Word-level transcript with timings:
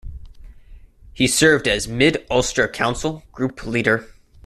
He 1.13 1.27
served 1.27 1.67
as 1.67 1.87
Mid 1.87 2.25
Ulster 2.31 2.67
Council 2.67 3.21
Group 3.33 3.63
Leader. 3.67 4.07